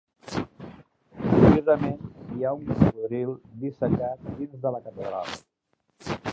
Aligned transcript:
Curiosament, 1.25 1.99
hi 2.37 2.47
ha 2.47 2.55
un 2.61 2.65
cocodril 2.81 3.31
dissecat 3.65 4.27
dins 4.41 4.59
de 4.67 4.75
la 4.77 4.85
catedral. 4.89 5.35